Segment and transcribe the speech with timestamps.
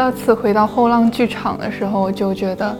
[0.00, 2.74] 第二次回到后浪剧场的时候，我就觉得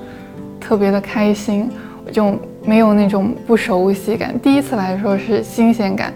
[0.58, 1.70] 特别的开心，
[2.06, 2.34] 我就
[2.64, 4.34] 没有那种不熟悉感。
[4.40, 6.14] 第一次来说是新鲜感，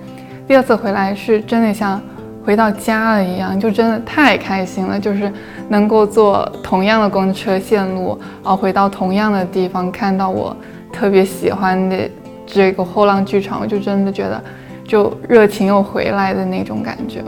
[0.49, 2.01] 第二次回来是真的像
[2.43, 4.99] 回到家了一样，就真的太开心了。
[4.99, 5.31] 就是
[5.69, 10.57] 能够坐同样的公车线路，然后回到同样的地方，看到我
[10.91, 12.11] 特别喜欢的
[12.47, 14.43] 这个后浪剧场，我就真的觉得
[14.89, 17.23] 就热情又回来的那种感觉。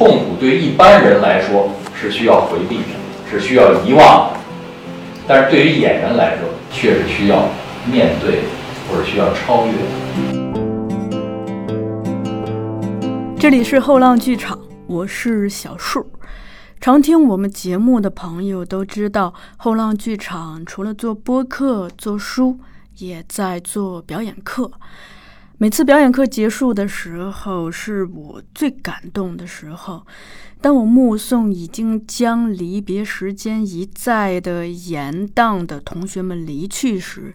[0.00, 2.84] 痛苦对于一般人来说是需要回避的，
[3.30, 4.38] 是需要遗忘的，
[5.28, 7.50] 但是对于演员来说却是需要
[7.84, 8.44] 面对
[8.88, 9.78] 或者需要超越的
[13.38, 16.10] 这里是后浪剧场，我是小树。
[16.80, 22.58] 常听我们节目的朋友都知道，后浪剧场除了做播客、做书，
[22.96, 24.70] 也在做表演课。
[25.62, 30.06] 每次表演课结束的时候，是我最感动的时候。
[30.58, 37.34] 当我目送已经将离别时间一再的延宕的同学们离去时，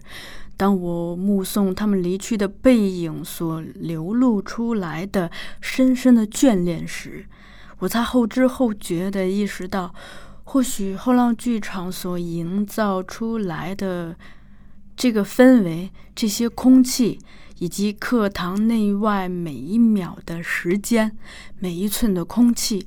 [0.56, 5.30] 当我目送他们离去的背影所流露出来的
[5.60, 7.26] 深深的眷恋时，
[7.78, 9.94] 我才后知后觉地意识到，
[10.42, 14.16] 或许后浪剧场所营造出来的
[14.96, 17.20] 这个氛围，这些空气。
[17.58, 21.16] 以及课堂内外每一秒的时间，
[21.58, 22.86] 每一寸的空气，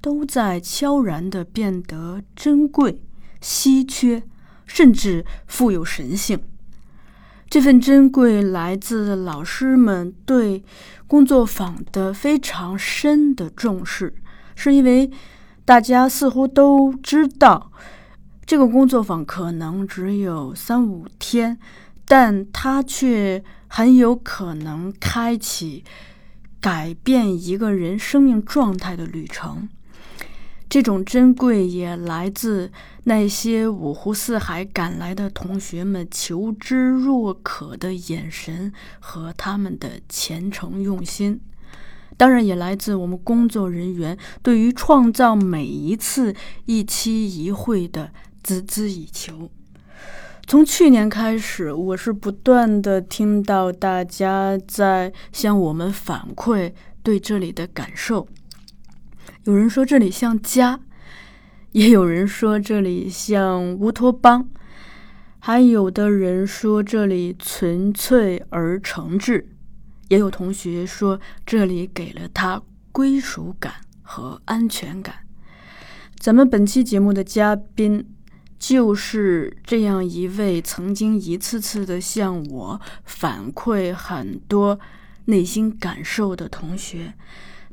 [0.00, 3.00] 都在悄然地变得珍贵、
[3.40, 4.22] 稀缺，
[4.66, 6.40] 甚至富有神性。
[7.48, 10.64] 这份珍贵来自老师们对
[11.06, 14.12] 工作坊的非常深的重视，
[14.56, 15.08] 是因为
[15.64, 17.70] 大家似乎都知道，
[18.44, 21.56] 这个工作坊可能只有三五天，
[22.04, 23.44] 但它却。
[23.68, 25.84] 很有可能开启
[26.60, 29.68] 改变一个人生命状态的旅程。
[30.68, 32.70] 这种珍贵也来自
[33.04, 38.70] 那些五湖四海赶来的同学们求知若渴的眼神
[39.00, 41.40] 和他们的虔诚用心，
[42.18, 46.34] 当然也来自我们工作人员对于创造每一次
[46.66, 48.12] 一期一会的
[48.44, 49.50] 孜孜以求。
[50.48, 56.72] 从去年开始，我是不断的听到大家在向我们反馈
[57.02, 58.26] 对这里的感受。
[59.44, 60.80] 有人说这里像家，
[61.72, 64.48] 也有人说这里像乌托邦，
[65.38, 69.44] 还有的人说这里纯粹而诚挚，
[70.08, 75.14] 也有同学说这里给了他归属感和安全感。
[76.18, 78.02] 咱们本期节目的嘉宾。
[78.58, 84.78] 就是这样一位曾经一次次的向我反馈很多
[85.26, 87.14] 内心感受的同学，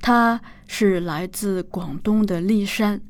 [0.02, 3.02] 他是来自广东的丽山。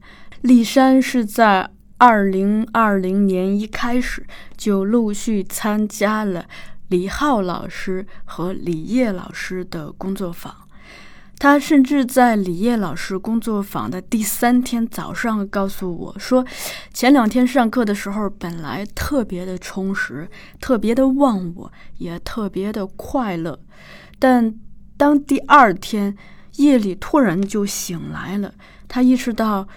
[0.41, 4.25] 丽山是在二零二零年一开始
[4.56, 6.46] 就陆续参加了
[6.90, 10.65] 李浩老师和李烨老师的工作坊。
[11.38, 16.46] 他甚至在李烨老师工作坊的第三天早上告诉我说，
[16.94, 20.29] 前两天上课的时候本来特别的充实，
[20.59, 23.59] 特别的忘我，也特别的快乐，
[24.18, 24.56] 但
[24.97, 26.16] 当第二天
[26.56, 28.53] 夜里突然就醒来了，
[28.88, 29.67] 他意识到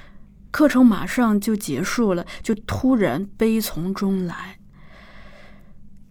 [0.53, 4.59] 课程马上就结束了，就突然悲从中来。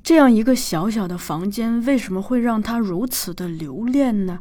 [0.03, 4.39] 这样一个小小的房间，为什么会让他如此的留恋呢？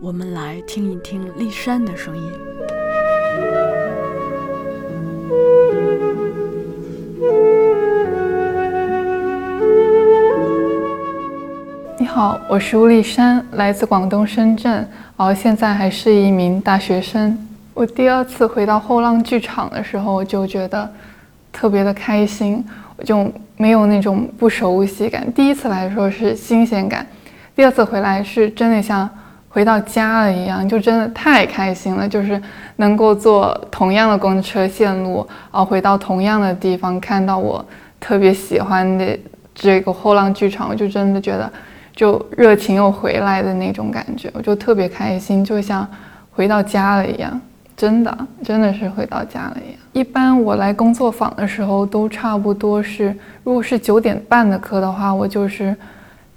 [0.00, 2.32] 我们来听一听丽山的声音。
[11.98, 17.38] 你好，我是吴丽山，来自广东深圳，然后现在还是一名大学生。
[17.72, 20.92] 我第二次回到后浪剧场的时候，我就觉得
[21.52, 22.64] 特别的开心，
[22.96, 25.32] 我就没有那种不熟悉感。
[25.32, 27.06] 第一次来说是新鲜感，
[27.56, 29.08] 第二次回来是真的像。
[29.54, 32.08] 回到家了一样，就真的太开心了。
[32.08, 32.42] 就是
[32.78, 37.64] 能够坐同样的公车线路，然后回到同样的地方，看到我
[38.00, 39.16] 特别喜欢的
[39.54, 41.48] 这个后浪剧场，我就真的觉得
[41.94, 45.88] 就热情又回来的那种感觉，我就特别开心，就像
[46.32, 47.40] 回到家了一样。
[47.76, 49.78] 真的，真的是回到家了一样。
[49.92, 55.76] 一般我来工作坊的时候，都差不多是，如果是九点半的课的话，我就是。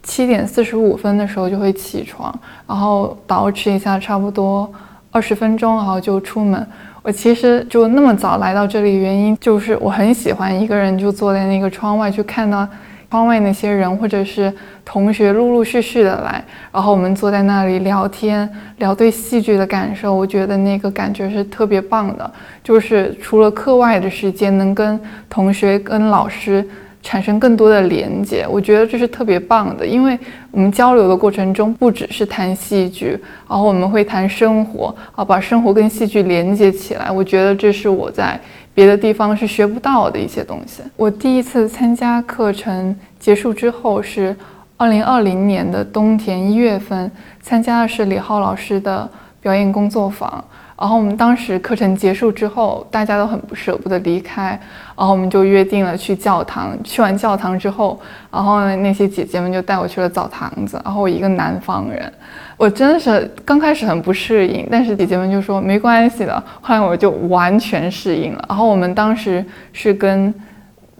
[0.08, 2.34] 七点四十五分的时候就会起床，
[2.66, 4.72] 然后捯饬一下，差不多
[5.12, 6.66] 二十分钟，然后就出门。
[7.04, 12.66] 我其实就那么早来到这里，原因就是我很喜欢一个人就坐在那个窗外去看到
[13.12, 14.52] 窗外那些人或者是
[14.86, 22.32] 同学陆陆续续的来，然后我们坐在那里聊天，聊对戏剧的感受，我觉得那个感觉是特别棒的。
[22.64, 24.98] 就是除了课外的时间，能跟
[25.30, 26.66] 同学、跟老师。
[27.08, 30.20] 产生更多的连接，我觉得这是特别棒的，因为
[30.52, 33.18] 我们交流的过程中不只是谈戏剧，
[33.48, 37.10] 然后我们会谈生活，啊，把生活跟戏剧连接起来。
[37.10, 38.38] 我觉得这是我在
[38.74, 40.84] 别的地方是学不到的一些东西。
[40.98, 44.36] 我第一次参加课程结束之后是
[44.76, 47.10] 二零二零年的冬天一月份，
[47.42, 49.10] 参加的是李浩老师的
[49.40, 50.44] 表演工作坊。
[50.80, 54.50] 然后我们当时课程结束之后，大家都很不舍不得离开，
[54.96, 56.78] 然后我们就约定了去教堂。
[56.84, 58.00] 去完教堂之后，
[58.32, 60.80] 然后那些姐姐们就带我去了澡堂子。
[60.86, 62.14] 然后我一个南方人，
[62.58, 66.44] 我真的是刚开始很不适应，但是姐姐们就说没关系的。
[66.62, 68.46] 后来我就完全适应了。
[68.48, 69.44] 然后我们当时
[69.74, 70.34] 是跟。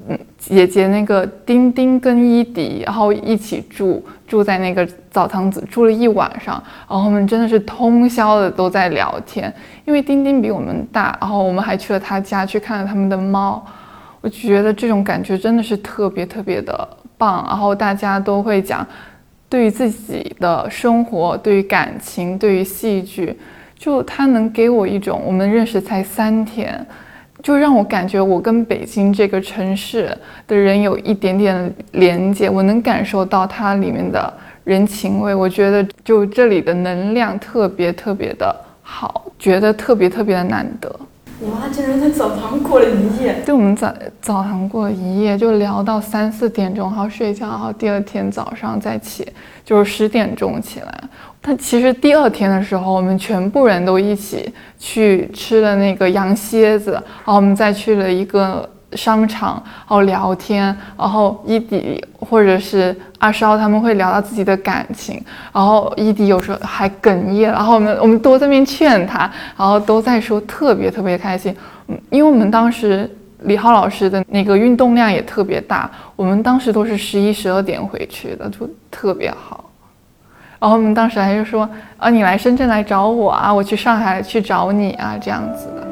[0.10, 9.52] 嗯，姐姐那个丁丁跟伊迪，然后一起住，住在那个澡堂子住了一晚上，然后我们真的是通宵的都在聊天，
[9.86, 13.66] 因为丁丁比我们大，然后我们还去了他家去看了他们的猫，
[14.22, 16.88] 我觉得这种感觉真的是特别特别的
[17.18, 18.86] 棒，然后大家都会讲，
[19.48, 23.40] 对于自己的生活，对于感情，对于戏剧，
[23.78, 26.86] 就他能给我一种，我们认识才三天。
[27.48, 30.14] 就让我感觉我跟北京这个城市
[30.46, 34.34] 的人有一点点连接，我能感受到它里面的
[34.66, 35.34] 人情味。
[35.34, 40.94] 我觉得就这里的能量特别特别的好，觉得特别特别的难得。
[41.44, 43.42] 哇，竟然在澡堂过了一夜！
[43.46, 49.26] 对，我们在澡堂过了一夜，就聊到三四点钟，然后睡觉，然后第二天早上再起，
[49.64, 51.04] 就是十点钟起来。
[51.48, 65.24] 他其实第二天的时候，我们全部人都一起去吃了那个羊蝎子，然后我们再去了一个商场，然后聊天，然后伊迪或者是阿烧他们会聊到自己的感情，
[65.54, 69.20] 然后伊迪有时候还哽咽，然后我们我们都在那边劝他，
[69.56, 71.56] 然后都在说特别特别开心，
[71.88, 73.10] 嗯，因为我们当时
[73.44, 79.64] 李浩老师的那个运动量也特别大，我们当时都是十一十二点回去的，就特别好。
[80.60, 85.88] 然后我们当时还是说，啊，你来深圳来找我啊，我去上海去找你啊，这样子的。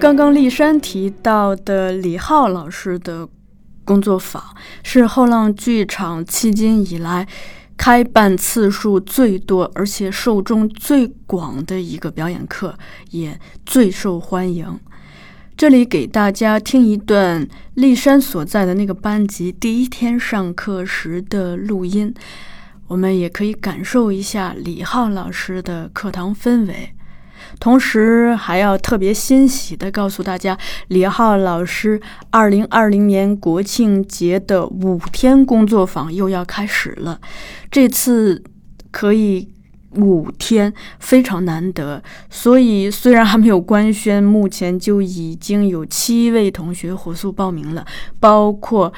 [0.00, 3.28] 刚刚丽珊提到的李浩老师的
[3.84, 4.42] 工作坊，
[4.82, 7.28] 是后浪剧场迄今以来
[7.76, 12.74] 开办次数最多，而且受众最广的一个表演课，
[13.10, 14.66] 也最受欢迎。
[15.60, 22.14] 这里给大家听一段丽珊所在的那个班级第一天上课时的录音，
[22.86, 26.94] 我们也可以感受一下李浩老师的课堂氛围。
[27.58, 30.56] 同时，还要特别欣喜地告诉大家，
[30.88, 37.20] 李浩老师二零二零年国庆节的五天工作坊又要开始了。
[37.70, 38.42] 这次
[38.90, 39.50] 可以。
[39.96, 47.84] 五天非常难得，所以虽然还没有官宣，目前就已经有七位同学火速报名了，
[48.20, 48.92] 包括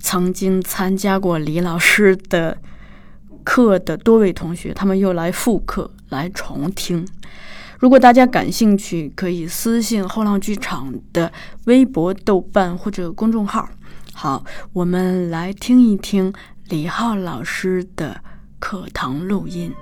[0.00, 2.56] 曾经参加过李老师的
[3.42, 7.04] 课的多位同学，他们又来复课来重听。
[7.80, 11.32] 如果大家感兴趣，可以私信后浪剧场的
[11.64, 13.68] 微博、豆瓣或者公众号。
[14.12, 16.32] 好，我们来听一听
[16.68, 18.20] 李浩老师的
[18.58, 19.72] 课堂录音。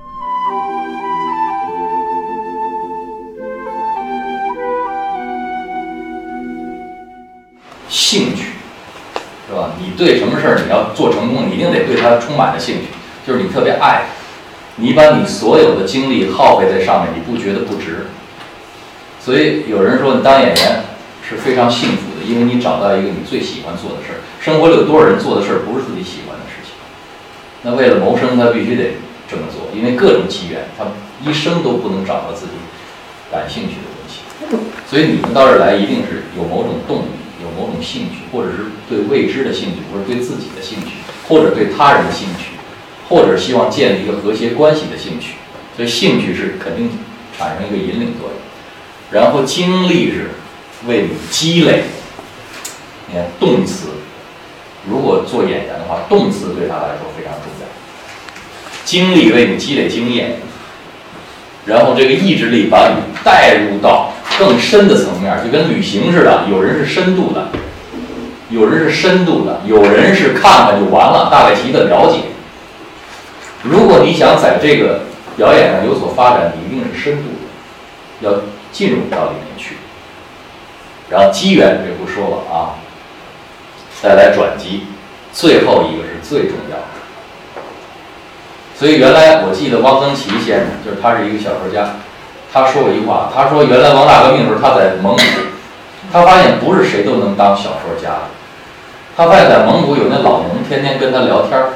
[7.89, 8.53] 兴趣，
[9.49, 9.73] 是吧？
[9.79, 12.89] 你对什么事儿你要做成功，你一定得对它充满了兴趣，
[13.27, 14.07] 就是你特别爱，
[14.77, 18.07] 你把你所有的精力耗费在上面，你不觉得不值？
[19.21, 20.85] 所以有人说，你当演员
[21.29, 24.19] 是非常幸福的，因为你找到一个你最喜欢做的事儿。
[24.41, 26.75] 生活里有多少人做的事儿不是自己喜欢的事情？
[27.63, 28.95] 那为了谋生，他必须得
[29.29, 30.85] 这么做，因为各种机缘，他
[31.29, 32.53] 一生都不能找到自己
[33.33, 34.21] 感兴趣的东西。
[34.89, 37.26] 所以你们到这儿来，一定是有某种动力。
[37.47, 38.57] 有某种兴趣，或者是
[38.89, 40.97] 对未知的兴趣，或者对自己的兴趣，
[41.29, 42.51] 或者对他人的兴趣，
[43.09, 45.35] 或者希望建立一个和谐关系的兴趣。
[45.77, 46.91] 所以兴趣是肯定
[47.39, 48.39] 产生一个引领作用。
[49.13, 50.31] 然后精力是
[50.87, 51.85] 为你积累。
[53.09, 53.91] 你看动词，
[54.89, 57.67] 如果做演员的话，动词对他来说非常重要。
[58.85, 60.41] 精力为你积累经验，
[61.67, 64.06] 然后这个意志力把你带入到。
[64.39, 67.49] 更深的层面，就跟旅行似的，有人是深度的，
[68.51, 72.21] 有人是深度的，有人是看看就完了，大概提的了解。
[73.63, 75.01] 如果你想在这个
[75.37, 79.77] 表演上有所发展，你一定是深度的，要进入到里面去。
[81.09, 82.75] 然后机缘这不说了啊，
[84.03, 84.87] 再来转机，
[85.33, 87.63] 最后一个是最重要的。
[88.79, 91.97] 所以原来我记得汪曾祺先生，就是他是一个小说家，
[92.57, 95.23] 他说过一句话，他说原来文大革命的时候他在蒙古，
[96.11, 98.21] 他发现不是谁都能当小说家的，
[99.15, 101.75] 他发现在蒙古有那老农天天跟他聊天儿，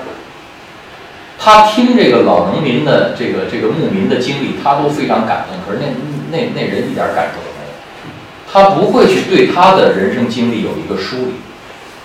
[1.38, 5.92] 他听这个老农民的这个这个牧民的经历，他都非常感动，可是那
[6.34, 7.76] 那那人一点感受都没有，
[8.50, 11.34] 他不会去对他的人生经历有一个梳理，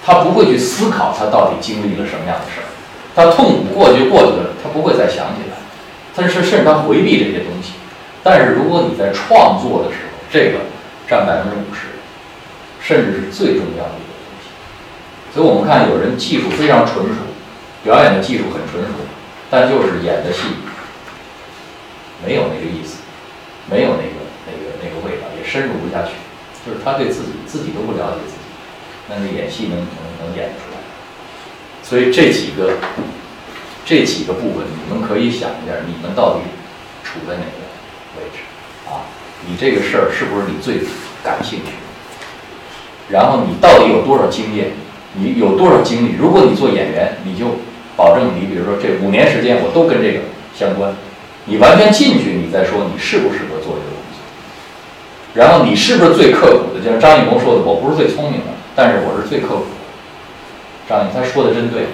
[0.05, 2.67] 他不会去思考他到底经历了什么样的事儿。
[3.15, 5.55] 他痛苦过去过去了，他不会再想起来，
[6.13, 7.71] 但是甚至他回避这些东西。
[8.25, 10.65] 但是如果你在创作的时候，这个
[11.07, 11.93] 占百分之五十，
[12.81, 14.49] 甚至是最重要的一个东西。
[15.31, 17.21] 所以我们看有人技术非常纯熟，
[17.83, 19.05] 表演的技术很纯熟，
[19.51, 20.41] 但就是演的戏
[22.25, 23.05] 没有那个意思，
[23.69, 24.17] 没有那个
[24.49, 26.17] 那个那个味道，也深入不下去。
[26.65, 28.49] 就是他对自己自己都不了解自己，
[29.07, 30.81] 那那演戏能能能演出来？
[31.83, 32.73] 所以这几个
[33.85, 36.49] 这几个部分，你们可以想一下，你们到底
[37.03, 37.64] 处在哪个
[38.17, 38.39] 位置
[38.87, 39.05] 啊？
[39.47, 40.87] 你这个事儿是不是你最
[41.23, 41.71] 感兴趣？
[43.09, 44.71] 然后你到底有多少经验？
[45.13, 46.15] 你有多少经历？
[46.17, 47.59] 如果你做演员，你就
[47.95, 50.19] 保证你，比如说这五年时间我都跟这个
[50.53, 50.93] 相关，
[51.45, 54.19] 你完全进去，你再说你适不适合做这个工作。
[55.33, 56.83] 然后你是不是最刻苦的？
[56.83, 60.89] 就像张艺谋说的，我不是最聪明的，但是我是最刻苦的。
[60.89, 61.87] 张毅他说的真对，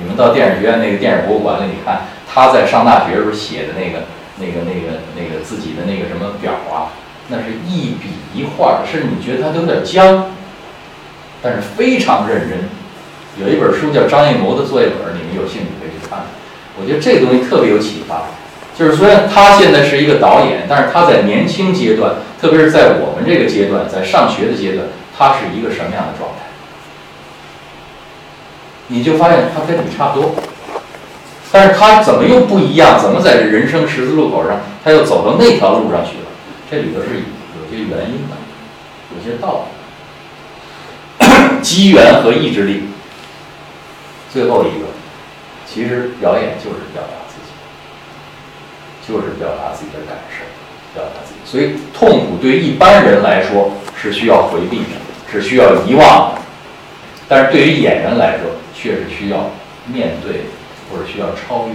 [0.00, 4.04] 你们到电影学院那个电影博物馆里，你看他在上大学时候写的那个、
[4.38, 6.92] 那个、那个、那个自己的那个什么表啊，
[7.28, 10.32] 那是一笔一画，甚至你觉得他有点僵，
[11.42, 12.68] 但是非常认真。
[13.36, 16.26] 有一本书叫张艺谋的作业本，你们有兴趣可以去看。
[16.78, 18.22] 我觉得这个东西特别有启发，
[18.76, 24.86] 就是虽然他现在是一个导演，但是他在年轻阶段，特别是在我们这个阶段，在上学的阶段，
[25.16, 26.46] 他是一个什么样的状态？
[28.88, 30.34] 你就发现他跟你差不多，
[31.54, 32.98] 但是他怎么又不一样？
[33.00, 36.26] 怎么在这人生十字路口上，他又走到那条路上去了？
[36.68, 38.34] 这里头是有些原因的，
[39.14, 39.68] 有些道
[41.20, 42.88] 理，机缘和意志力。
[44.32, 44.88] 最后一个，
[45.64, 47.52] 其实表演就是表达自己，
[49.06, 50.42] 就是表达自己的感受，
[50.92, 51.38] 表达自己。
[51.44, 54.98] 所以痛苦对一般人来说是需要回避的，
[55.30, 56.40] 是需要遗忘的，
[57.28, 58.50] 但是对于演员来说。
[58.76, 59.50] 确实需要
[59.86, 60.42] 面对，
[60.94, 61.74] 或者需要超越，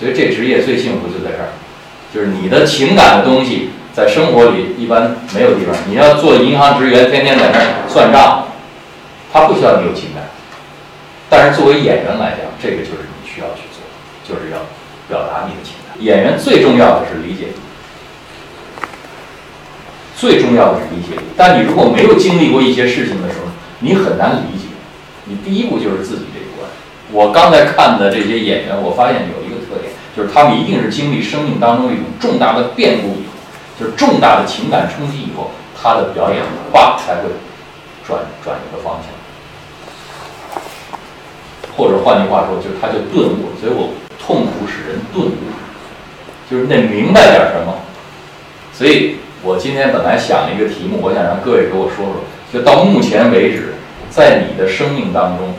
[0.00, 1.52] 所以这职业最幸福就在这儿，
[2.14, 5.76] 就是你的情感的东西在生活里一般没有地方。
[5.86, 8.48] 你要做银行职员，天天在那儿算账，
[9.30, 10.24] 他不需要你有情感。
[11.28, 13.84] 但是作为演员来讲，这个就是你需要去做，
[14.24, 14.58] 就是要
[15.06, 16.02] 表达你的情感。
[16.02, 17.48] 演员最重要的是理解，
[20.16, 21.20] 最重要的是理解。
[21.36, 24.64] 但你如果没有经历过一些事情的时候，你很难理解。
[25.24, 26.24] 你第一步就是自己。
[27.12, 33.38] 我刚才看的这些演员，我发现有一个特点，就是他们一定是经历生命当中一种重大的变故以后，
[33.78, 37.30] 就是重大的情感冲击以后，他的表演叭才会
[38.04, 40.60] 转转一个方向，
[41.76, 43.54] 或者换句话说，就是他就顿悟。
[43.60, 45.36] 所以我痛苦使人顿悟，
[46.50, 47.72] 就是得明白点什么。
[48.72, 53.74] 所以我今天本来想了一个题目，我想让各位给我说说，就到目前为止，
[54.10, 55.54] 在你的生命当中。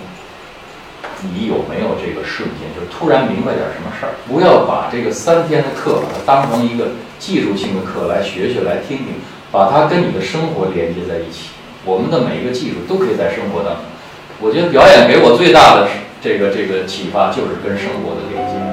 [1.21, 4.13] 你有没有这个瞬间，就突然明白点什么事儿？
[4.27, 9.07] 不要把这个三天的课把它当成一个技术性的课来学学来听听，
[9.51, 11.49] 把它跟你的生活连接在一起。
[11.83, 13.81] 我们的每一个技术都可以在生活当中。
[14.39, 15.87] 我觉得表演给我最大的
[16.21, 18.66] 这个这个启发就是跟生活的连接。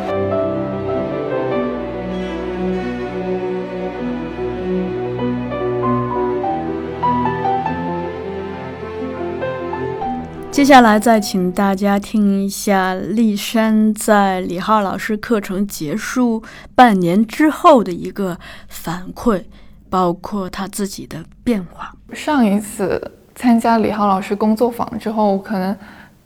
[10.65, 16.43] 接下来再请大家听一下丽珊在李浩老师课程结束
[16.75, 19.43] 半年之后的一个反馈，
[19.91, 21.93] 包括他自己的变化。
[22.15, 25.77] 上一次参加李浩老师工作坊之后，我可能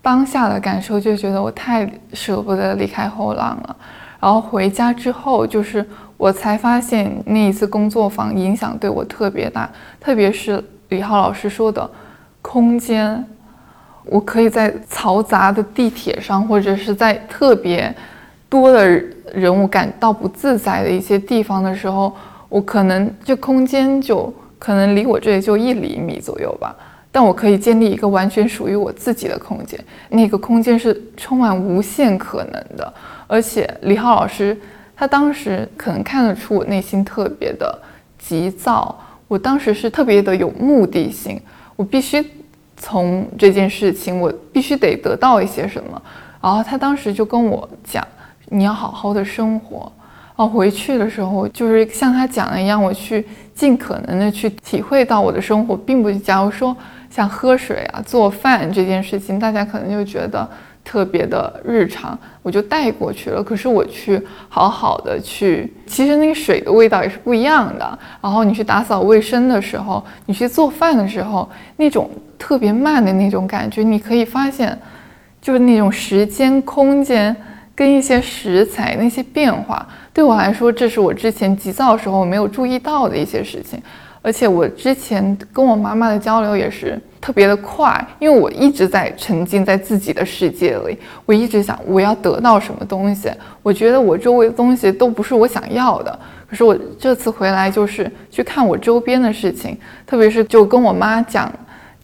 [0.00, 3.76] 当下的感受就觉得我太舍不得离开后浪了。
[4.20, 5.84] 然后回家之后，就是
[6.16, 9.68] 我才发现那一次工作坊影响对我特别大，
[9.98, 11.90] 特别是李浩老师说的
[12.40, 13.26] 空间。
[14.08, 17.94] 我可以在嘈杂的地铁上，或者是在特别
[18.48, 19.02] 多的
[19.34, 22.14] 人物感到不自在的一些地方的时候，
[22.48, 26.74] 我可能这空间就可能离我这里就一厘米左右吧。
[27.10, 32.92] 但我可以建立一个完全属于我自己的空间，那个空间是充满无限可能的。
[33.26, 34.56] 而且李浩老师
[34.94, 37.78] 他当时可能看得出我内心特别的
[38.18, 41.40] 急躁，我当时是特别的有目的性。
[41.76, 42.24] 我必须
[42.78, 46.00] 从这件事情，我必须得得到一些什么。
[46.40, 48.06] 然后他当时就跟我讲，
[48.46, 49.92] 你要好好的生活。
[50.36, 56.76] 哦，回去的时候就是像他讲的一样，我去尽可能的去体会到我的生活，并不假如说
[57.10, 60.48] 像喝水啊、做饭这件事情，大家可能就觉得
[60.88, 63.44] 特别的日常，我就带过去了。
[63.44, 64.18] 可是我去
[64.48, 67.98] 好好的去，其实那个水的味道也是不一样的。
[68.22, 74.78] 然后你去打扫卫生的时候，你去做饭的时候，那种特别慢的那种感觉，你可以发现，
[75.42, 77.36] 就是那种时间、空间
[77.74, 79.86] 跟一些食材那些变化。
[80.14, 83.78] 对我来说，这是我之前急躁的时候没有注意到的一些事情，
[84.20, 93.30] 而且我之前跟我妈妈的交流也是特别的快，因为我一直在沉浸在自己的世界里，我一直想我要得到什么东西，
[93.62, 96.18] 我觉得我周围的东西都不是我想要的。
[96.48, 101.52] 可是我这次回来就是去看我周边的事情，特别是就跟我妈讲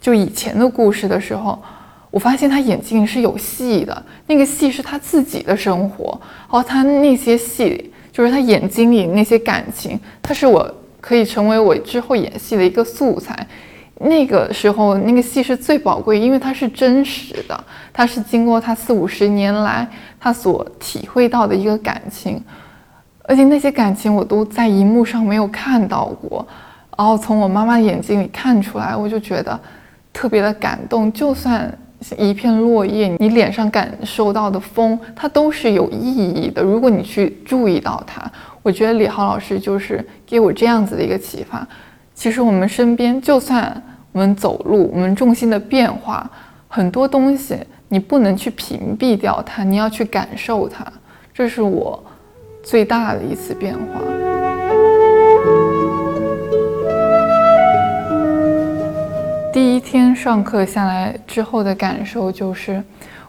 [0.00, 1.58] 就以前的故事的时候。
[2.10, 10.72] 我发现他眼睛里是有戏的，那个戏是他自己的生活，然后他那些戏就是他眼睛里那些感情，他是我
[11.04, 13.46] 可以成为我之后演戏的一个素材。
[14.00, 19.86] 那个时候那个戏是最宝贵，因为它是真实的，它是经过他四五十年来
[20.18, 22.42] 他所体会到的一个感情，
[23.24, 26.46] 而且那些感情我都在荧幕上没有看到过，
[26.96, 29.60] 然后从我妈妈眼睛里看出来，我就觉得
[30.10, 31.70] 特别的感动，就算。
[32.18, 36.62] 一片落叶，你脸上感受到的风，它都是有意义的。
[36.62, 38.30] 如果你去注意到它，
[38.64, 41.68] 我觉得李浩老师就是给我这样子的一个启发。
[42.14, 43.70] 其实我们身边，就算
[44.10, 46.28] 我们走路，我们重心的变化，
[46.66, 50.82] 很多东西你不能去屏蔽掉它，你要去感受它。
[51.34, 52.02] 这是我
[52.62, 54.00] 最大的一次变化。
[59.52, 62.82] 第一天上课下来之后的感受就是，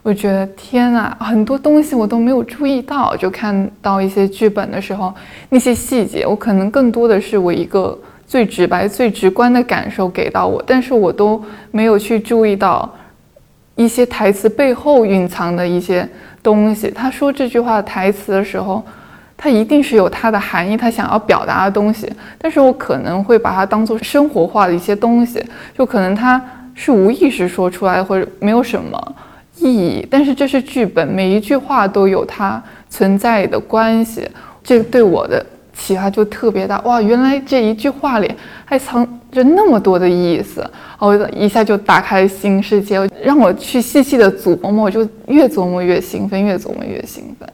[0.05, 3.17] 我觉得天呐，很多东西我都没有注意到。
[3.17, 5.11] 就看到一些剧本的时候，
[5.49, 12.87] 那些细节，我可能更多的是我一个最直白、最直观的感受给到我，但是我都没有去注意到
[13.73, 16.07] 一些台词背后蕴藏的一些
[16.43, 16.91] 东西。
[16.91, 18.83] 他说这句话台词的时候。
[19.37, 25.43] 他一定是有他的含义，他想要表达的东西，但是我可能会把它当做生活化的一些东西，
[25.77, 26.41] 就可能他
[26.73, 29.15] 是无意识说出来，或者没有什么
[29.69, 34.27] 意义，但是这是剧本，每一句话都有它存在的关系，
[34.63, 36.79] 这个对我的启发就特别大。
[36.81, 38.31] 哇，原来这一句话里
[38.63, 40.65] 还藏着那么多的意思，
[40.99, 47.49] 我一下就打开了新世界，让我去细细的琢磨，我就越琢磨越兴奋，越琢磨越兴奋。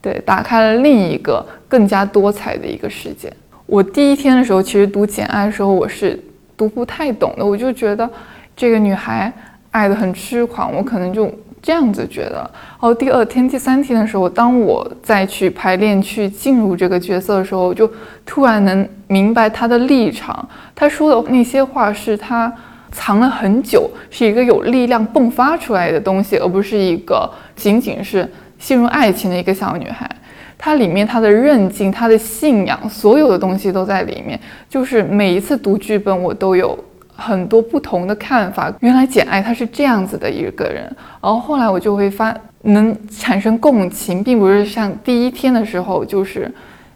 [0.00, 3.32] 对，打开了另一个更加多彩的一个世界。
[3.66, 6.18] 我第一天的时候，其实读《简爱》的时候，我是
[6.56, 7.44] 读不太懂的。
[7.44, 8.08] 我就觉得
[8.56, 9.30] 这个女孩
[9.70, 12.36] 爱得很痴狂，我可能就这样子觉得。
[12.36, 17.90] 然后第二天、第三天的时候，当我再去排练、去进入这个角色的时候，就
[18.24, 20.48] 突然能明白她的立场。
[20.74, 22.52] 她说的那些话是她
[22.90, 28.28] 藏了很久，是一个有力量迸发出来的东西，而不是一个仅仅是。
[28.60, 30.10] 陷入爱情的一个小女孩，
[30.58, 34.36] 她里面她的韧劲、她的信仰，所有的东西都在里面。
[34.68, 36.76] 就是每一次读剧本，我都有
[37.18, 38.72] 很多不同的看法。
[38.80, 40.84] 原来简爱她是这样子的一个人，
[41.20, 46.50] 然后后来我就会发能产生共情，并不是像第一天的时候，就是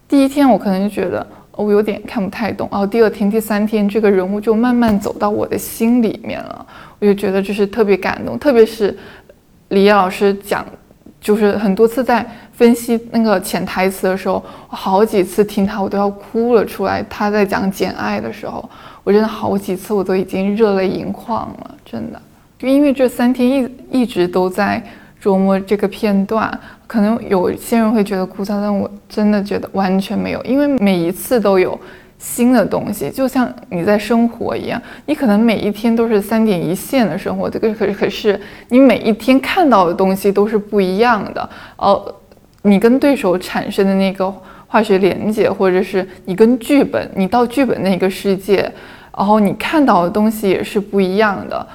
[0.06, 6.64] 第一天我可能就觉得我有点看不太懂，然后第二天、第三天这个人物就慢慢走到我的心里面了，
[7.00, 8.96] 我就觉得这是特别感动，特别是
[9.68, 10.64] 李老师讲。
[11.20, 17.00] 就是很多次在分析那个潜台词的时候，我好几次听他，我都要哭了出来。
[17.08, 18.68] 他在讲《简爱》的时候，
[19.04, 22.20] 我真的好几次我都已经热泪盈眶了，真的。
[22.58, 24.82] 就因为这三天一一直都在
[25.22, 31.78] 琢磨这个片段，可能有些人会觉得枯燥，但我真的觉得完全没有，因为每一次都有。
[32.24, 42.14] 新的东西，就像你在生活一样，你可能每一天都是三点一线的生活，这个可是可是你每一天看到的东西都是不一样的哦。
[42.62, 44.32] 你跟对手产生的那个
[44.72, 48.72] 化学连接，或者是你跟剧本，你到剧本那个世界，
[49.14, 51.66] 然后你看到的东西也是不一样的。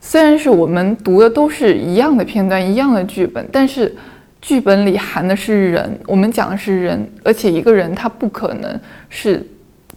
[0.00, 3.94] 虽然是我们读的都是一样的片段，一样的剧本，但是
[4.40, 8.80] 剧本里含的是人，我们讲的是人，而且一个人他不可能
[9.10, 9.46] 是。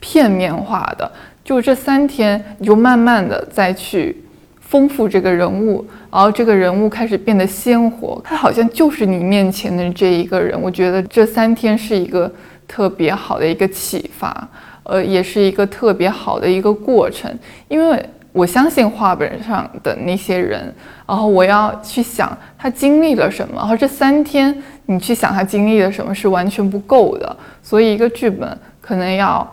[0.04, 1.12] 片面化的，
[1.44, 4.18] 就这三天，你就慢慢的再去
[4.72, 10.58] 丰富这个人物，然后这个人物开始变得鲜活，他好像就是你面前的这一个人。
[10.60, 12.32] 我觉得这三天是一个
[12.70, 14.48] 特别好的一个启发，
[14.84, 17.30] 呃，也是一个特别好的一个过程。
[17.68, 20.74] 因为我相信画本上的那些人，
[21.06, 24.56] 然后我要去想他经历了什么，然后这三天
[24.86, 29.46] 你去想他经历了什么是完全不够的，所以一个剧本可能要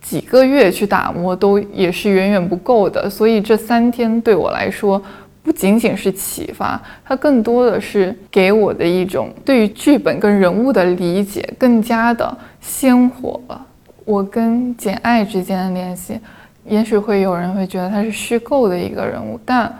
[0.00, 5.00] 几个月去打磨都也是远远不够的，所以这三天对我来说
[5.42, 13.66] 不仅仅是启发，它更多的是给我的一种对于剧本跟人物的理解更加的鲜活了。
[14.04, 16.18] 我跟简爱之间的联系。
[16.66, 19.74] 也许会有人会觉得他是虚构的一个人物，但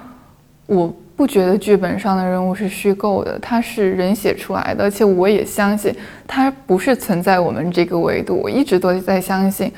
[0.67, 5.95] 我不觉得剧本上的人物是虚构的，他是人写出来的，而且我也相信
[6.27, 8.35] 他不是存在我们这个维度。
[8.43, 9.71] 我一直都在相信，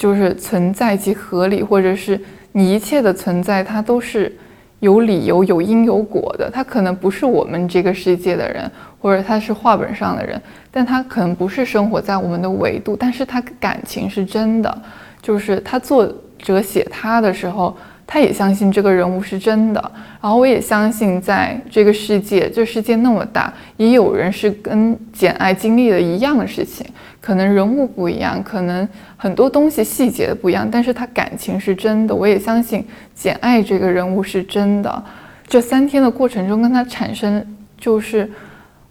[0.00, 2.18] 就是存在即合理，或者是
[2.52, 4.34] 你一切的存在，它都是
[4.78, 6.50] 有理由、有因有果的。
[6.50, 14.82] 他可能不是我们这个世界的人，或者他是画本上的人，但他可能不是生活在我们的维度，但是他感情是真的，
[15.20, 16.10] 就是他作。
[16.42, 19.92] 者写他的时候，他也相信这个人物是真的。
[20.22, 26.86] 然后我也相信，在这个世界，这世界那么大，也有人是跟简爱经历了一样的事情。
[27.20, 28.88] 可能人物不一样，可能
[29.22, 32.14] 很多东西细节的不一样，但是他感情是真的。
[32.14, 32.82] 我也相信
[33.14, 35.04] 简爱这个人物是真的。
[35.46, 37.44] 这三天的过程中，跟他产生
[37.76, 38.26] 就是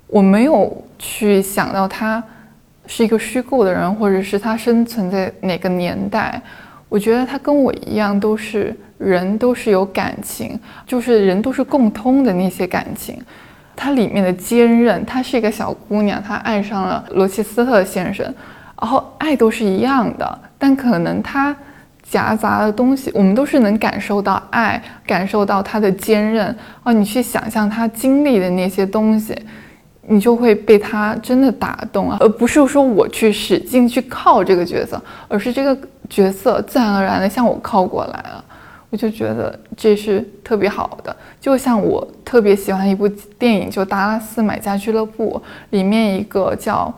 [0.06, 2.24] 我没有去想到他
[2.86, 6.40] 是一个虚构的人，或者是他生存在哪个年代。
[6.90, 13.20] 我觉得他跟我一样，都是人，都是有感情，就是人都是共通的那些感情。
[13.76, 18.32] 它里面的坚韧，她是一个小姑娘，她爱上了罗切斯特先生，
[18.82, 21.56] 然后爱都是一样的，但可能她
[22.04, 26.56] 夹杂的东西，我们都是能感受到爱，感受到她的坚韧。
[26.84, 29.36] 哦，你去想象他经历的那些东西，
[30.08, 35.78] 你就会被他真的打动啊，而不是说我去使劲去靠这个角色，而是这个。
[36.10, 38.44] 角色自然而然的向我靠过来了，
[38.90, 41.16] 我就觉得这是特别好的。
[41.40, 45.40] 就像我特别喜欢一部电影，就《达拉斯买家俱乐部》
[45.70, 46.92] 里面一个叫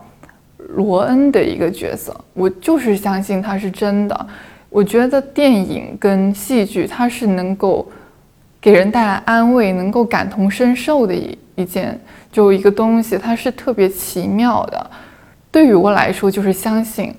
[0.74, 4.26] 罗恩的一个角色，我就是相信他是真的。
[4.68, 7.86] 我觉得电影跟戏剧它是能够
[8.60, 14.90] 给人带来安慰，能够感同身受的一一件就一个东西，它是特别奇妙的。
[15.50, 17.14] 对于我来说，就是相信。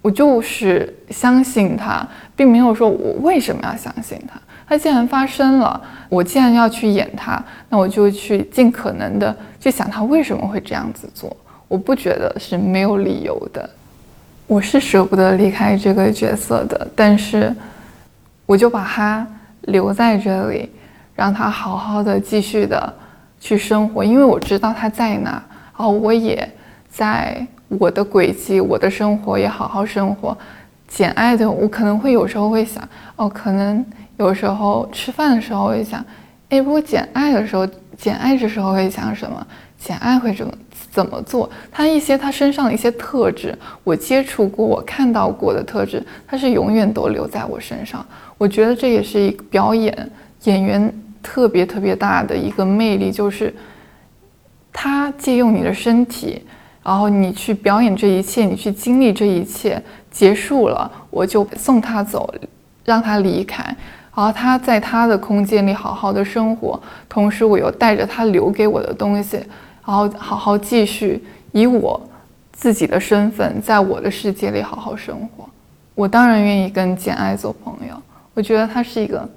[0.00, 4.38] 我就是相信他，并没有说我为什么要相信他。
[4.68, 11.34] 他既然发生了，我既然要去演他，那我就去尽可能的去想他为什么会这样子做。
[11.74, 13.68] 我不觉得是没有理由的。
[14.46, 17.52] 我是舍不得离开这个角色的，但是
[18.46, 19.26] 我就把他
[19.62, 20.70] 留在这里，
[21.16, 22.94] 让他好好的继续的
[23.40, 26.48] 去生活，因为我知道他在哪，然后我也
[26.88, 27.44] 在。
[27.68, 30.36] 我的轨迹，我的生活也好好生活。
[30.86, 33.84] 简爱的，我可能会有时候会想，哦，可能
[34.16, 36.04] 有时候吃饭的时候会想，
[36.50, 37.66] 哎，如果简爱的时候，
[37.98, 39.44] 简爱这时候会想什么？
[39.76, 40.52] 简爱会怎么
[40.94, 41.50] 怎么做？
[41.72, 43.52] 他一些他身上的一些特质，
[43.82, 48.06] 我接触过，我看到过的特质，他是永远都留在我身上。
[48.38, 50.10] 我觉得这也是一个表演
[50.44, 53.52] 演员特别特别大的一个魅力，就是
[54.72, 56.40] 他借用你的身体。
[56.84, 62.32] 然后你去表演这一切，你去经历这一切，结束了，我就送他走，
[62.84, 63.64] 让他离开，
[64.14, 66.78] 然后他在他的空间里好好的生活，
[67.08, 69.40] 同时我又带着他留给我的东西，
[69.86, 72.00] 然后好好继续以我
[72.52, 75.48] 自己的身份，在我的世界里好好生活。
[75.94, 77.94] 我当然愿意跟简爱做朋友，
[78.32, 79.28] 我觉得他是一个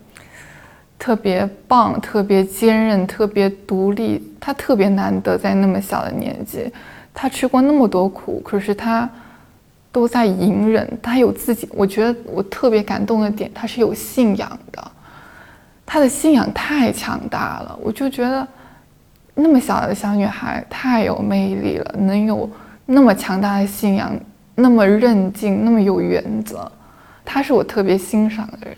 [0.97, 6.71] 特别棒、特别坚韧、特别独立，他特别难得在那么小的年纪。
[7.13, 9.09] 他吃过那么多苦，可是他
[9.91, 10.87] 都在隐忍。
[11.01, 14.91] 他有自己，我觉得我特别感动的点，他是有信仰的。
[15.85, 18.47] 他的信仰太强大了，我就觉得
[19.39, 22.49] 那么小的小女孩太有魅力了，能有
[22.87, 24.11] 那么强大的信仰，
[24.55, 26.71] 那么韧劲，那么有原则。
[27.23, 28.75] 她是我特别欣赏的人。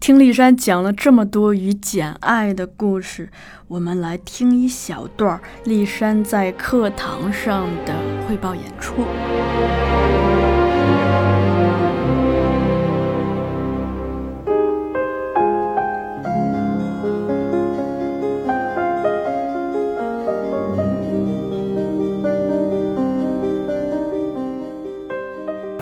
[0.00, 3.28] 听丽珊讲了这么多与简爱的故事，
[3.68, 7.94] 我们来听一小段丽珊在课堂上的
[8.26, 9.04] 汇报演出。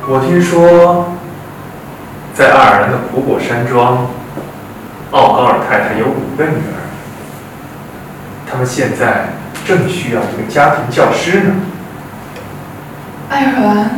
[0.09, 1.13] 我听说。
[2.35, 4.07] 在爱尔兰的苦果山庄，
[5.11, 6.87] 奥高尔太太有五个女儿，
[8.49, 9.31] 他们现在
[9.67, 11.57] 正需要一个家庭教师呢。
[13.29, 13.91] 爱尔兰？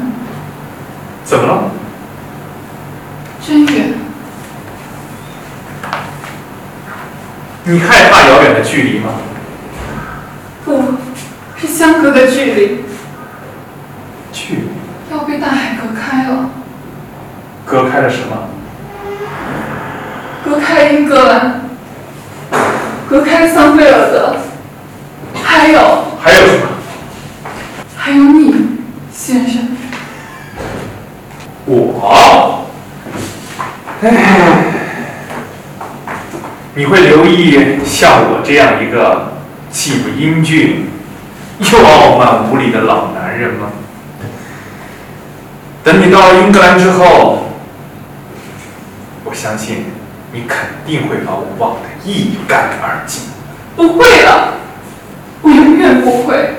[1.22, 1.70] 怎么了？
[3.46, 3.92] 真远。
[7.64, 9.10] 你害怕遥远的距离吗？
[10.64, 10.82] 不，
[11.58, 12.84] 是相隔的距离，
[14.32, 14.68] 距离
[15.12, 16.50] 要被大海隔开了，
[17.70, 18.36] 隔开了什么？
[20.44, 21.60] 隔开英格兰，
[23.08, 24.34] 隔开桑菲尔德，
[25.44, 25.78] 还有
[26.20, 26.66] 还有什么？
[27.96, 28.52] 还有你，
[29.12, 29.68] 先生。
[31.66, 32.66] 我，
[34.02, 34.64] 唉，
[36.74, 39.34] 你会留意像我这样一个
[39.70, 40.90] 既不英俊
[41.60, 43.68] 又傲慢无礼的老男人吗？
[45.84, 47.44] 等你到了英格兰之后，
[49.30, 49.84] 我相信
[50.32, 53.22] 你肯定会把我忘得一干二净。
[53.76, 54.54] 不会的，
[55.42, 56.56] 我永远不会。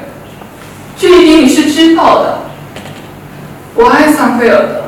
[0.98, 2.40] 这一点你是知道的。
[3.76, 4.84] 我爱桑菲尔德，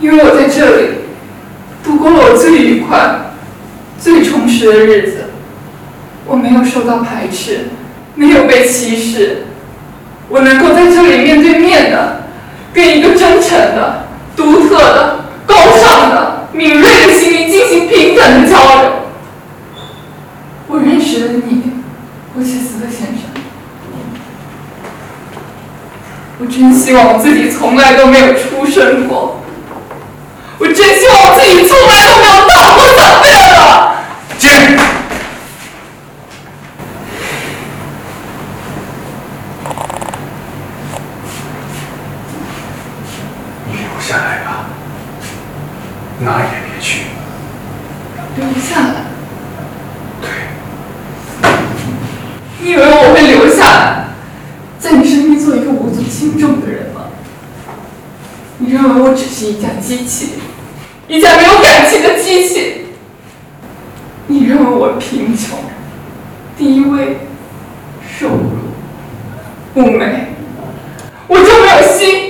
[0.00, 0.88] 因为我在这里
[1.84, 3.32] 度过了我最愉快、
[3.98, 5.24] 最充实的日子。
[6.24, 7.68] 我没有受到排斥，
[8.14, 9.44] 没有被歧视，
[10.30, 12.22] 我能够在这里面对面的
[12.72, 18.92] 跟一个真诚的、独特的、高尚的、敏锐的心灵进行平等的交流。
[20.66, 21.72] 我认识了你，
[22.34, 23.22] 霍切斯特先生。
[26.40, 29.40] 我真希望我自己从来都没有出生过。
[30.58, 33.58] 我真希望我自己从来都没有到过桑菲尔德。
[34.38, 34.50] 进。
[43.66, 44.66] 你留下来吧，
[46.20, 47.02] 哪也别去。
[48.36, 48.94] 留下来？
[50.20, 50.28] 对，
[52.60, 54.08] 你以为我会留下来，
[54.78, 57.02] 在你身边做一个无足轻重的人吗？
[58.58, 60.34] 你认为我只是一架机器，
[61.08, 62.84] 一架没有感情的机器？
[64.26, 65.58] 你认为我贫穷、
[66.58, 67.16] 低微、
[68.06, 68.50] 瘦弱、
[69.72, 70.26] 不美，
[71.26, 72.27] 我就没有心，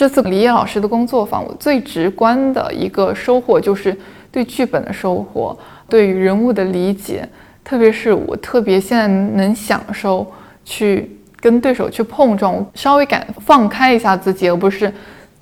[0.00, 3.94] 这次李烨老师的工作坊，我最直观的一个收获就是
[4.32, 5.54] 对剧本的收获，
[5.90, 7.28] 对于人物的理解，
[7.62, 10.26] 特别是我特别现在能享受
[10.64, 14.90] 去跟对手去碰撞，稍微敢放开一下自己，而不是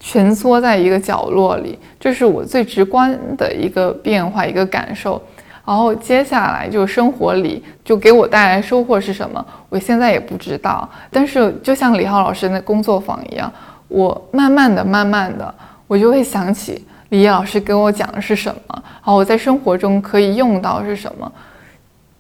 [0.01, 5.23] 蜷缩在一个角落里，这是我最直观的一个变化，一个感受。
[5.65, 10.91] 然后接下来就生活里就给我带来收获是什么，我现在也不知道。
[11.13, 13.53] 但是就像李浩老师那工作坊一样，
[13.89, 15.53] 我慢慢的、慢慢的，
[15.87, 21.31] 我就会想起李毅老师跟我讲的是什么，然后我在生活中可以用到是什么。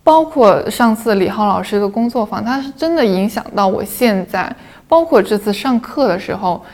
[0.02, 4.50] 包括上次李浩老师的工作坊，它是真的影响到我现在。
[4.88, 6.64] 包括这次上课的时候，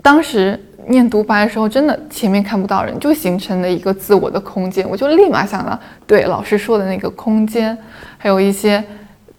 [0.00, 7.76] 当时念独白的时候，真的前面看不到人，就形成了一个自我的空间，我就立马想到，对老师说的那个空间，
[8.16, 8.80] 还有一些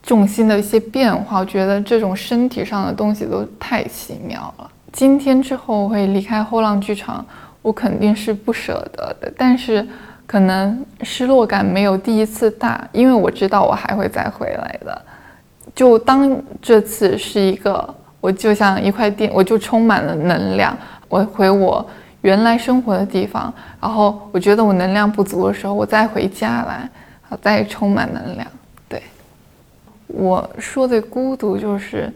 [0.07, 4.71] 重心的一些变化，我觉得这种身体上的东西都太奇妙了。
[4.93, 7.23] 今天之后我会离开后浪剧场，
[7.61, 9.85] 我肯定是不舍得的，但是
[10.25, 15.01] 可能失落感没有第一次大，因为我知道我还会再回来的。
[15.75, 20.75] 就当这次是一个，我就像一块电，我就充满了能量。
[21.09, 21.85] 我回我
[22.21, 26.89] 原来生活的地方，然后我觉得我能量不足的时候，我再回家来，
[27.27, 28.47] 啊，再充满能量。
[30.07, 32.11] 我说的孤独就是，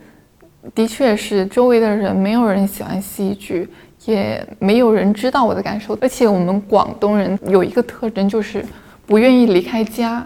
[0.73, 3.69] 的确是周围的人没有人喜欢戏剧，
[4.05, 5.97] 也没有人知道我的感受。
[6.01, 8.65] 而且我们广东人有一个特征，就是
[9.05, 10.25] 不愿意离开家。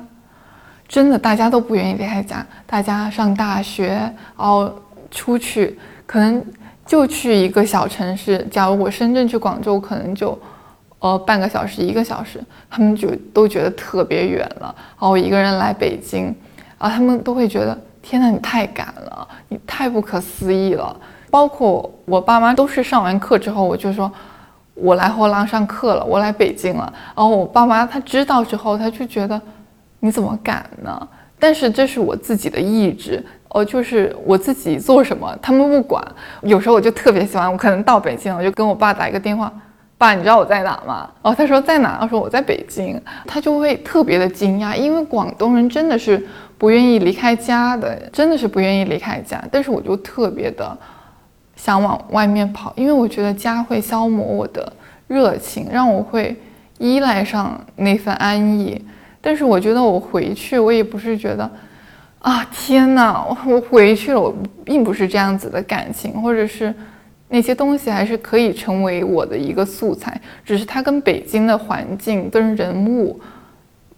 [0.87, 2.45] 真的，大家都不愿意离开家。
[2.67, 4.71] 大家上大学，然后
[5.09, 6.45] 出去，可能
[6.85, 8.45] 就去一个小城市。
[8.51, 10.37] 假如我深圳去广州，可能就，
[10.99, 14.75] 呃，半个小时、一个小时，他们就都觉得特别远了。
[14.77, 16.33] 然后我一个人来北京，
[16.79, 20.95] 然后他们都会觉得，天呐，你太敢了，你太不可思议了。
[21.29, 24.11] 包括我爸妈都是上完课之后，我就说，
[24.73, 26.93] 我来后浪上课了，我来北京了。
[27.15, 29.41] 然后我爸妈他知道之后，他就觉得。
[30.01, 31.07] 你怎么敢呢？
[31.39, 36.05] 但是这是我自己的意志，哦，就是我自己做什么，他们不管。
[36.41, 39.51] 有时候我就特别喜欢，我可能到北京了，我就跟我爸打一个电话，
[39.97, 41.09] 爸，你知道我在哪吗？
[41.23, 41.97] 哦他说在哪？
[42.03, 46.23] 我说我在北京，他就会特别的惊讶，因为广东人真的是
[46.65, 49.39] 不愿意离开家的，真的是不愿意离开家。
[49.51, 50.75] 但是我就特别的
[51.55, 54.73] 想往外面跑，因为我觉得家会消磨我的
[55.05, 56.35] 热情，让我会
[56.79, 58.83] 依赖上那份安逸。
[59.21, 61.47] 但是我觉得我回去，我也不是觉得
[62.17, 66.73] 啊天哪，我回去了，我并不是这样子的感情，或者是
[67.29, 73.21] 那些东西还是可以成为我的一个素材，只是它跟北京的环境跟人物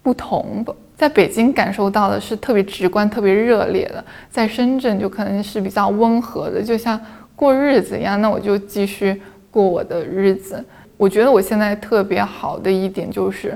[0.04, 0.74] 不同吧。
[0.98, 7.00] 在北京感受到的是特别直观、特别热烈的，在深圳就可能是比较温和的，就像
[7.36, 8.20] 过日子一样。
[8.20, 10.66] 那我就继续过我的日子。
[10.98, 13.56] 我觉得我现在特别好的一点就是，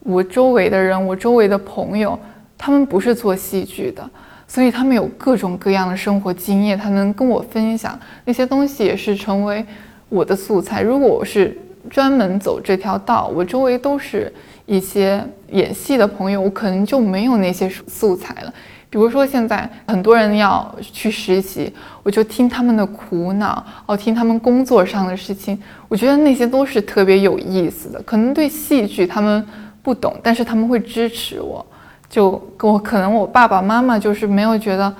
[0.00, 2.18] 我周围的人，我周围的朋友，
[2.58, 4.10] 他们不是做戏剧的，
[4.48, 9.64] 所以他们有各种各样的生活经验，他能跟我分享那些东西，也是成为
[10.08, 10.82] 我的素材。
[10.82, 11.56] 如果我是
[11.88, 14.32] 专门走这条道，我周围都是。
[14.66, 18.52] 一些演戏的朋友，我可能就没有那些素材了。
[18.88, 21.72] 比如说，现在很多人要去实习，
[22.04, 28.00] 我就听他们的苦恼，哦，听他们工作上的事情，我觉得那些都是特别有意思的。
[28.02, 29.44] 可能对戏剧他们
[29.82, 31.64] 不懂，但是他们会支持我。
[32.08, 34.94] 就我可能我爸爸妈妈就是没有觉得，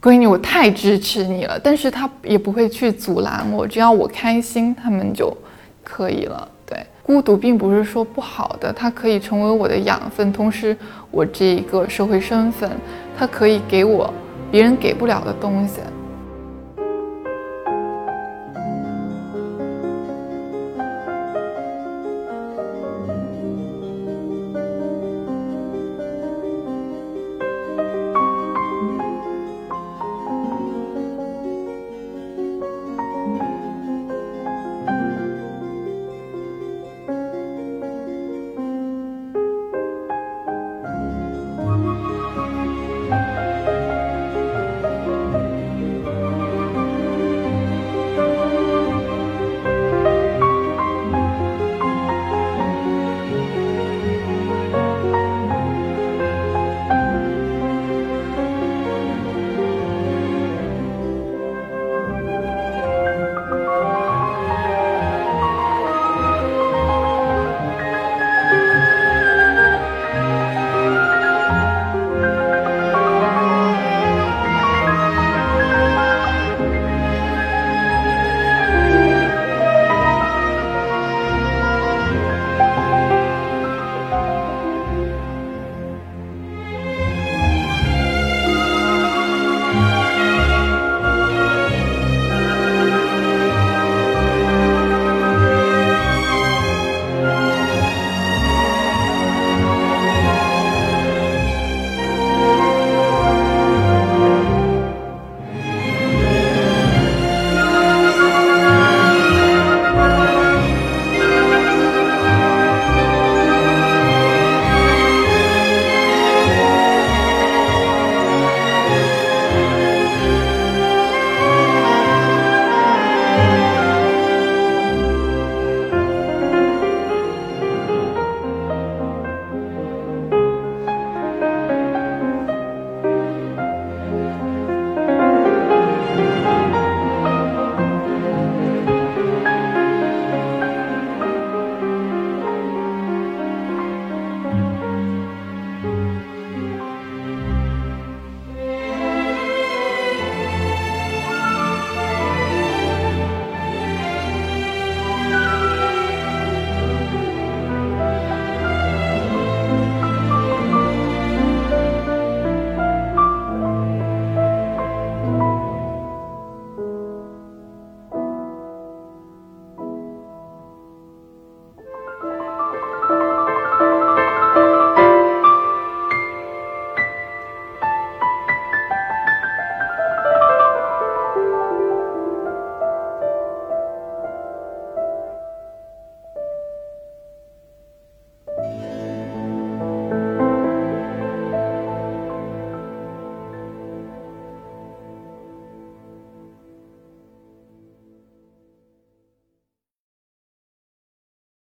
[0.00, 5.36] 闺女我太支持你了，但是他也不会去阻拦我，只要我开心，他们就
[5.82, 6.48] 可以了。
[7.08, 10.30] 孤独并不是说不好的，它可以成为我的养分。
[10.30, 10.76] 同时，
[11.10, 12.70] 我这一个社会身份，
[13.18, 14.12] 它可以给我
[14.50, 15.80] 别人给不了的东西。